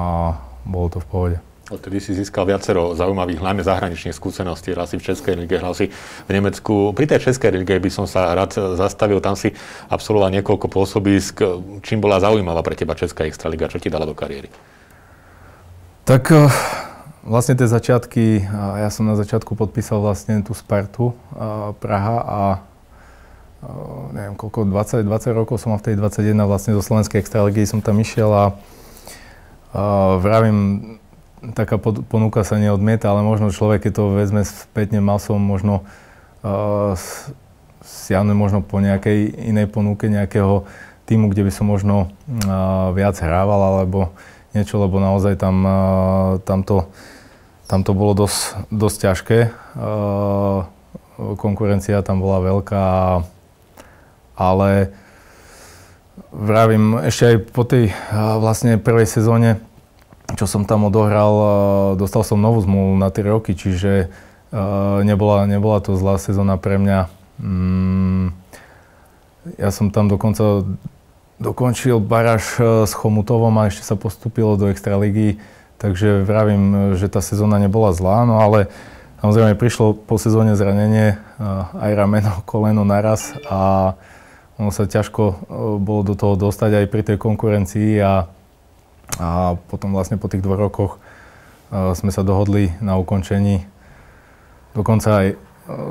bolo 0.68 0.88
to 0.92 1.00
v 1.00 1.08
pohode. 1.08 1.38
Odtedy 1.72 2.04
si 2.04 2.12
získal 2.12 2.44
viacero 2.44 2.92
zaujímavých, 3.00 3.40
najmä 3.40 3.64
zahraničných 3.64 4.12
skúseností. 4.12 4.76
Hral 4.76 4.92
si 4.92 5.00
v 5.00 5.08
Českej 5.08 5.40
lige, 5.40 5.56
hral 5.56 5.72
si 5.72 5.88
v 6.28 6.32
Nemecku. 6.36 6.92
Pri 6.92 7.08
tej 7.08 7.32
Českej 7.32 7.64
lige 7.64 7.80
by 7.80 7.88
som 7.88 8.04
sa 8.04 8.36
rád 8.36 8.76
zastavil. 8.76 9.24
Tam 9.24 9.40
si 9.40 9.56
absolvoval 9.88 10.36
niekoľko 10.36 10.68
pôsobisk. 10.68 11.40
Čím 11.80 12.04
bola 12.04 12.20
zaujímavá 12.20 12.60
pre 12.60 12.76
teba 12.76 12.92
Česká 12.92 13.24
extraliga? 13.24 13.72
Čo 13.72 13.80
ti 13.80 13.88
dala 13.88 14.04
do 14.04 14.12
kariéry? 14.12 14.52
Tak 16.04 16.28
eh, 16.36 16.52
vlastne 17.24 17.56
tie 17.56 17.72
začiatky, 17.72 18.44
ja 18.52 18.92
som 18.92 19.08
na 19.08 19.16
začiatku 19.16 19.56
podpísal 19.56 20.04
vlastne 20.04 20.44
tú 20.44 20.52
Spartu 20.52 21.16
eh, 21.16 21.72
Praha 21.80 22.18
a 22.20 22.42
eh, 23.64 24.20
neviem 24.20 24.36
koľko, 24.36 24.68
20, 24.68 25.08
20 25.08 25.40
rokov 25.40 25.56
som 25.56 25.72
mal 25.72 25.80
v 25.80 25.88
tej 25.88 25.96
21 25.96 26.36
vlastne 26.52 26.76
zo 26.76 26.84
Slovenskej 26.84 27.24
extraligy 27.24 27.64
som 27.64 27.80
tam 27.80 27.96
išiel 27.96 28.28
a 28.28 28.60
vravím, 30.20 31.00
taká 31.42 31.82
ponuka 31.82 32.46
sa 32.46 32.62
neodmieta, 32.62 33.10
ale 33.10 33.26
možno 33.26 33.50
človek, 33.50 33.90
keď 33.90 33.92
to 33.98 34.04
vezme 34.14 34.46
spätne, 34.46 35.02
mal 35.02 35.18
som 35.18 35.42
možno 35.42 35.82
uh, 36.46 36.94
siahnuť 37.82 38.38
možno 38.38 38.60
po 38.62 38.78
nejakej 38.78 39.50
inej 39.50 39.68
ponuke 39.74 40.06
nejakého 40.06 40.70
týmu, 41.10 41.34
kde 41.34 41.50
by 41.50 41.52
som 41.52 41.66
možno 41.66 42.14
uh, 42.14 42.94
viac 42.94 43.18
hrával 43.18 43.58
alebo 43.58 44.14
niečo, 44.54 44.78
lebo 44.78 45.02
naozaj 45.02 45.42
tam, 45.42 45.56
uh, 45.66 46.38
tam, 46.46 46.62
to, 46.62 46.86
tam 47.66 47.82
to 47.82 47.92
bolo 47.98 48.14
dosť, 48.14 48.70
dosť 48.70 48.98
ťažké. 49.10 49.40
Uh, 49.74 50.70
konkurencia 51.42 52.06
tam 52.06 52.22
bola 52.22 52.38
veľká, 52.54 52.86
ale 54.38 54.70
vravím, 56.30 57.02
ešte 57.02 57.34
aj 57.34 57.36
po 57.50 57.66
tej 57.66 57.90
uh, 57.90 58.38
vlastne 58.38 58.78
prvej 58.78 59.10
sezóne 59.10 59.58
čo 60.38 60.46
som 60.46 60.64
tam 60.68 60.88
odohral, 60.88 61.34
dostal 61.96 62.22
som 62.22 62.40
novú 62.40 62.62
zmluvu 62.62 63.00
na 63.00 63.10
3 63.10 63.26
roky, 63.32 63.56
čiže 63.56 64.12
nebola, 65.04 65.48
nebola 65.48 65.80
to 65.80 65.96
zlá 65.96 66.20
sezóna 66.20 66.60
pre 66.60 66.76
mňa. 66.76 67.00
Mm, 67.42 68.26
ja 69.58 69.70
som 69.74 69.90
tam 69.90 70.12
dokonca 70.12 70.68
dokončil 71.42 71.98
baráž 71.98 72.62
s 72.86 72.94
Chomutovom 72.94 73.58
a 73.58 73.68
ešte 73.72 73.82
sa 73.82 73.98
postupilo 73.98 74.54
do 74.60 74.70
Extraligy, 74.70 75.42
takže 75.82 76.22
vravím, 76.22 76.94
že 76.94 77.10
tá 77.10 77.18
sezóna 77.24 77.58
nebola 77.58 77.90
zlá, 77.98 78.30
no 78.30 78.38
ale 78.38 78.70
samozrejme 79.26 79.58
prišlo 79.58 79.98
po 79.98 80.22
sezóne 80.22 80.54
zranenie, 80.54 81.18
aj 81.74 81.92
rameno, 81.98 82.44
koleno 82.50 82.86
naraz 82.86 83.34
a 83.50 83.94
ono 84.62 84.70
sa 84.70 84.86
ťažko 84.86 85.50
bolo 85.82 86.06
do 86.06 86.14
toho 86.14 86.38
dostať 86.38 86.86
aj 86.86 86.86
pri 86.94 87.02
tej 87.02 87.18
konkurencii 87.18 87.98
a 87.98 88.30
a 89.20 89.60
potom 89.68 89.92
vlastne 89.92 90.16
po 90.16 90.30
tých 90.32 90.46
dvoch 90.46 90.60
rokoch 90.60 90.92
uh, 90.96 91.92
sme 91.98 92.14
sa 92.14 92.24
dohodli 92.24 92.72
na 92.80 92.96
ukončení. 92.96 93.66
Dokonca 94.72 95.10
aj 95.26 95.28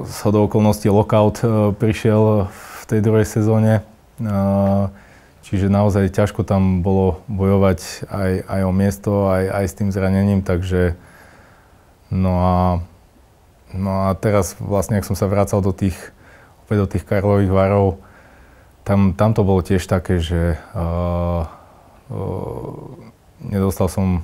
z 0.09 0.17
hodou 0.25 0.49
okolností 0.49 0.89
lockout 0.89 1.45
uh, 1.45 1.73
prišiel 1.77 2.49
v 2.49 2.83
tej 2.89 3.01
druhej 3.05 3.27
sezóne. 3.29 3.85
Čiže 5.41 5.73
naozaj 5.73 6.13
ťažko 6.13 6.45
tam 6.45 6.85
bolo 6.85 7.25
bojovať 7.27 8.07
aj, 8.07 8.33
aj 8.45 8.61
o 8.69 8.73
miesto, 8.75 9.13
aj, 9.33 9.45
aj 9.49 9.65
s 9.65 9.77
tým 9.81 9.89
zranením, 9.91 10.45
takže 10.45 10.95
no 12.13 12.33
a, 12.39 12.59
no 13.73 13.91
a 14.07 14.15
teraz 14.15 14.55
vlastne, 14.61 15.01
ak 15.01 15.09
som 15.09 15.17
sa 15.17 15.27
vracal 15.27 15.65
do 15.65 15.73
tých, 15.73 15.97
opäť 16.69 16.77
do 16.77 16.87
tých 16.87 17.05
Karlových 17.09 17.51
varov, 17.51 17.99
tam, 18.85 19.17
tam 19.17 19.33
to 19.33 19.41
bolo 19.41 19.65
tiež 19.65 19.83
také, 19.89 20.21
že 20.21 20.61
uh, 20.77 21.49
uh, 22.13 23.10
nedostal 23.45 23.89
som 23.89 24.23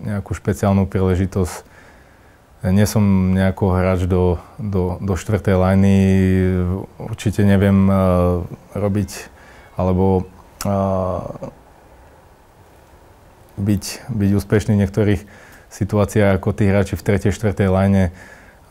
nejakú 0.00 0.32
špeciálnu 0.32 0.88
príležitosť. 0.88 1.66
Nie 2.74 2.90
som 2.90 3.34
nejako 3.38 3.78
hráč 3.78 4.10
do, 4.10 4.42
do, 4.58 4.98
do 4.98 5.14
štvrtej 5.14 5.54
lajny, 5.54 5.96
určite 6.98 7.46
neviem 7.46 7.86
uh, 7.86 8.42
robiť 8.74 9.30
alebo 9.78 10.26
uh, 10.66 11.22
byť, 13.62 14.10
byť 14.10 14.30
úspešný 14.34 14.74
v 14.74 14.82
niektorých 14.82 15.22
situáciách 15.70 16.34
ako 16.34 16.50
tí 16.50 16.66
hráči 16.66 16.98
v 16.98 17.06
tretej, 17.06 17.30
štvrtej 17.30 17.70
lajne. 17.70 18.10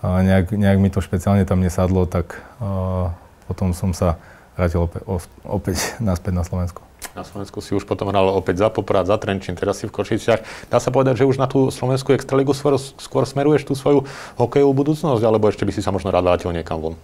Uh, 0.03 0.19
nejak, 0.19 0.51
nejak 0.51 0.79
mi 0.83 0.91
to 0.91 0.99
špeciálne 0.99 1.47
tam 1.47 1.63
nesadlo, 1.63 2.03
tak 2.03 2.43
uh, 2.59 3.15
potom 3.47 3.71
som 3.71 3.95
sa 3.95 4.19
vrátil 4.59 4.83
opäť, 4.83 5.01
opäť 5.47 5.77
naspäť 6.03 6.33
na 6.35 6.43
Slovensku. 6.43 6.83
Na 7.17 7.25
Slovensku 7.25 7.65
si 7.65 7.73
už 7.73 7.89
potom 7.89 8.13
hral 8.13 8.29
opäť 8.29 8.61
za 8.61 8.69
Poprad, 8.69 9.09
za 9.09 9.17
Trenčín, 9.17 9.57
teraz 9.57 9.81
si 9.81 9.89
v 9.89 9.95
Košiciach. 9.97 10.69
Dá 10.69 10.77
sa 10.77 10.93
povedať, 10.93 11.17
že 11.17 11.25
už 11.25 11.41
na 11.41 11.49
tú 11.49 11.73
Slovenskú 11.73 12.13
extraligu 12.13 12.53
skôr, 12.53 12.77
skôr 12.77 13.25
smeruješ 13.25 13.65
tú 13.65 13.73
svoju 13.73 14.05
hokejovú 14.37 14.85
budúcnosť, 14.85 15.25
alebo 15.25 15.49
ešte 15.49 15.65
by 15.65 15.73
si 15.73 15.81
sa 15.81 15.89
možno 15.89 16.13
rád 16.13 16.29
vrátil 16.29 16.53
niekam 16.53 16.77
von? 16.77 16.95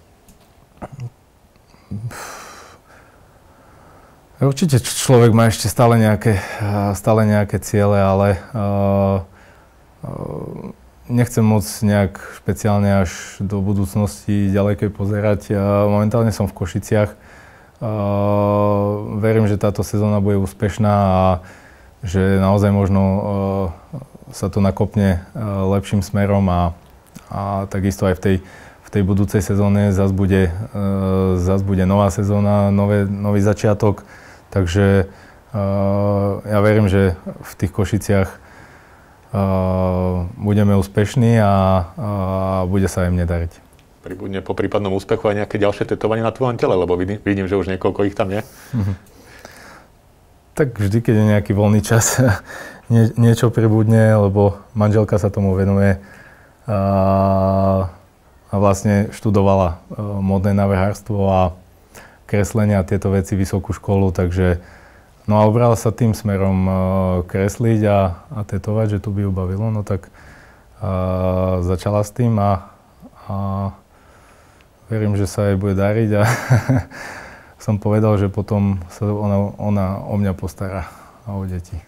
Určite 4.37 4.77
človek 4.85 5.33
má 5.33 5.49
ešte 5.49 5.65
stále 5.65 5.97
nejaké, 5.97 6.37
stále 6.93 7.25
nejaké 7.25 7.57
ciele, 7.57 7.97
ale 7.97 8.37
uh, 8.53 9.25
uh, 10.05 10.77
nechcem 11.09 11.41
moc 11.41 11.65
nejak 11.65 12.21
špeciálne 12.37 13.01
až 13.01 13.41
do 13.41 13.65
budúcnosti 13.65 14.53
ďalekej 14.53 14.93
pozerať. 14.93 15.57
Momentálne 15.89 16.29
som 16.29 16.45
v 16.45 16.53
Košiciach 16.53 17.32
verím, 19.19 19.45
že 19.47 19.59
táto 19.59 19.83
sezóna 19.83 20.23
bude 20.23 20.39
úspešná 20.39 20.93
a 20.93 21.23
že 22.03 22.39
naozaj 22.39 22.71
možno 22.71 23.01
uh, 23.01 23.21
sa 24.35 24.51
to 24.51 24.59
nakopne 24.59 25.23
uh, 25.35 25.67
lepším 25.71 26.03
smerom 26.03 26.43
a, 26.51 26.61
a 27.31 27.67
takisto 27.71 28.07
aj 28.07 28.19
v 28.19 28.21
tej, 28.21 28.35
v 28.83 28.89
tej 28.91 29.03
budúcej 29.07 29.41
sezóne 29.43 29.95
zase 29.95 30.11
bude, 30.11 30.51
uh, 30.51 31.39
zas 31.39 31.63
bude 31.63 31.87
nová 31.87 32.11
sezóna, 32.11 32.71
nové, 32.71 33.07
nový 33.07 33.39
začiatok. 33.39 34.03
Takže 34.53 35.09
ja 36.49 36.59
verím, 36.65 36.89
že 36.89 37.13
v 37.45 37.53
tých 37.53 37.69
Košiciach 37.69 38.29
budeme 40.33 40.73
úspešní 40.73 41.37
a, 41.37 41.45
a 41.45 41.53
bude 42.65 42.89
sa 42.89 43.05
im 43.05 43.13
nedariť 43.13 43.72
pribudne 44.03 44.43
po 44.43 44.51
prípadnom 44.51 44.91
úspechu 44.91 45.31
aj 45.31 45.47
nejaké 45.47 45.55
ďalšie 45.55 45.87
tetovanie 45.87 46.27
na 46.27 46.35
tvojom 46.35 46.59
tele, 46.59 46.75
lebo 46.75 46.99
vidím, 46.99 47.47
že 47.47 47.55
už 47.55 47.71
niekoľko 47.71 48.03
ich 48.11 48.19
tam 48.19 48.35
je. 48.35 48.43
Mm-hmm. 48.43 48.95
Tak 50.53 50.67
vždy, 50.77 50.99
keď 51.01 51.15
je 51.17 51.31
nejaký 51.33 51.51
voľný 51.55 51.81
čas, 51.81 52.19
nie, 52.93 53.09
niečo 53.15 53.47
pribudne, 53.49 54.13
lebo 54.19 54.59
manželka 54.75 55.15
sa 55.15 55.31
tomu 55.31 55.55
venuje 55.55 56.03
a, 56.67 56.79
a 58.51 58.55
vlastne 58.59 59.07
študovala 59.15 59.81
e, 59.95 59.99
modné 59.99 60.51
navrhárstvo 60.51 61.19
a 61.31 61.41
kreslenie 62.27 62.75
a 62.79 62.87
tieto 62.87 63.11
veci, 63.11 63.39
vysokú 63.39 63.71
školu, 63.75 64.15
takže 64.15 64.63
no 65.27 65.39
a 65.39 65.47
obrala 65.47 65.75
sa 65.79 65.95
tým 65.95 66.11
smerom 66.11 66.59
e, 66.67 66.73
kresliť 67.27 67.81
a, 67.87 67.99
a 68.35 68.39
tetovať, 68.43 68.99
že 68.99 69.03
to 69.03 69.09
by 69.15 69.27
ju 69.27 69.31
bavilo, 69.31 69.71
no 69.71 69.81
tak 69.83 70.11
a, 70.79 71.59
začala 71.63 72.03
s 72.03 72.11
tým 72.15 72.35
a, 72.39 72.71
a 73.27 73.35
verím, 74.93 75.17
že 75.17 75.25
sa 75.25 75.49
jej 75.49 75.57
bude 75.57 75.73
dariť 75.73 76.09
a 76.13 76.23
som 77.65 77.81
povedal, 77.81 78.21
že 78.21 78.29
potom 78.29 78.77
sa 78.93 79.09
ona, 79.09 79.37
ona 79.57 79.85
o 80.05 80.13
mňa 80.21 80.37
postará 80.37 80.93
a 81.25 81.33
o 81.33 81.41
deti. 81.49 81.81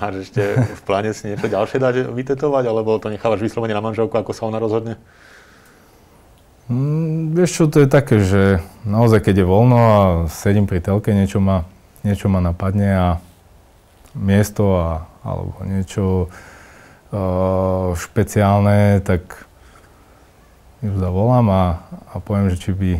Máš 0.00 0.28
ešte 0.28 0.56
v 0.56 0.82
pláne 0.84 1.12
si 1.16 1.32
niečo 1.32 1.48
ďalšie 1.48 1.80
dať 1.80 1.94
vytetovať, 2.12 2.64
alebo 2.68 2.96
to 3.00 3.12
nechávaš 3.12 3.44
vyslovene 3.44 3.76
na 3.76 3.84
manželku, 3.84 4.12
ako 4.12 4.32
sa 4.32 4.48
ona 4.48 4.60
rozhodne? 4.60 5.00
Mm, 6.66 7.36
vieš 7.36 7.62
čo, 7.62 7.64
to 7.70 7.84
je 7.84 7.88
také, 7.88 8.18
že 8.18 8.58
naozaj 8.82 9.22
keď 9.22 9.44
je 9.44 9.46
voľno 9.46 9.78
a 9.78 10.00
sedím 10.32 10.66
pri 10.66 10.82
telke, 10.82 11.14
niečo 11.14 11.38
ma, 11.38 11.62
niečo 12.02 12.26
ma 12.26 12.42
napadne 12.42 12.90
a 12.90 13.08
miesto 14.16 14.74
a, 14.74 15.06
alebo 15.22 15.54
niečo 15.62 16.26
uh, 17.12 17.94
špeciálne, 17.94 19.04
tak 19.04 19.46
ju 20.84 20.92
zavolám 21.00 21.46
a, 21.48 21.64
a 22.12 22.14
poviem, 22.20 22.52
že 22.52 22.60
či, 22.60 22.70
by, 22.72 22.92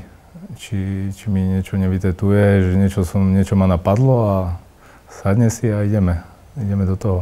či, 0.57 0.79
či 1.13 1.27
mi 1.29 1.45
niečo 1.45 1.77
nevytetuje, 1.77 2.45
že 2.65 2.73
niečo, 2.79 3.01
som, 3.05 3.35
niečo 3.35 3.59
ma 3.59 3.69
napadlo 3.69 4.17
a 4.25 4.37
sadne 5.13 5.53
si 5.53 5.69
a 5.69 5.85
ideme. 5.85 6.25
Ideme 6.57 6.89
do 6.89 6.97
toho. 6.97 7.21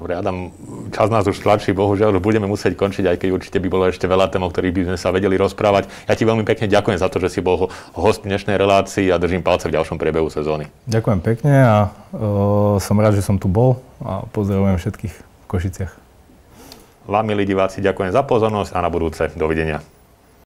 Dobre, 0.00 0.16
Adam, 0.16 0.48
čas 0.96 1.12
nás 1.12 1.28
už 1.28 1.44
tlačí, 1.44 1.76
bohužiaľ 1.76 2.16
už 2.16 2.24
budeme 2.24 2.48
musieť 2.48 2.72
končiť, 2.72 3.04
aj 3.04 3.16
keď 3.20 3.28
určite 3.36 3.60
by 3.60 3.68
bolo 3.68 3.84
ešte 3.84 4.08
veľa 4.08 4.32
tém, 4.32 4.40
o 4.40 4.48
ktorých 4.48 4.72
by 4.72 4.82
sme 4.88 4.96
sa 4.96 5.12
vedeli 5.12 5.36
rozprávať. 5.36 5.92
Ja 6.08 6.16
ti 6.16 6.24
veľmi 6.24 6.40
pekne 6.48 6.72
ďakujem 6.72 6.96
za 6.96 7.12
to, 7.12 7.20
že 7.20 7.28
si 7.28 7.44
bol 7.44 7.68
host 7.92 8.24
dnešnej 8.24 8.56
relácii 8.56 9.12
a 9.12 9.20
držím 9.20 9.44
palce 9.44 9.68
v 9.68 9.76
ďalšom 9.76 10.00
priebehu 10.00 10.32
sezóny. 10.32 10.72
Ďakujem 10.88 11.20
pekne 11.20 11.52
a 11.52 11.76
uh, 12.16 12.80
som 12.80 12.96
rád, 12.96 13.20
že 13.20 13.20
som 13.20 13.36
tu 13.36 13.52
bol 13.52 13.84
a 14.00 14.24
pozdravujem 14.32 14.80
všetkých 14.80 15.14
v 15.20 15.44
Košiciach. 15.52 16.09
Vám, 17.10 17.26
milí 17.26 17.42
diváci, 17.42 17.82
ďakujem 17.82 18.14
za 18.14 18.22
pozornosť 18.22 18.70
a 18.70 18.78
na 18.78 18.86
budúce. 18.86 19.34
Dovidenia. 19.34 19.99